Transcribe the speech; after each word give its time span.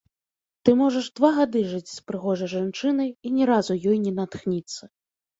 Ты 0.67 0.73
можаш 0.77 1.09
два 1.17 1.29
гады 1.39 1.59
жыць 1.73 1.89
з 1.89 1.99
прыгожай 2.11 2.49
жанчынай 2.53 3.09
і 3.27 3.33
ні 3.35 3.43
разу 3.51 3.77
ёй 3.91 3.97
не 4.07 4.13
натхніцца. 4.21 4.81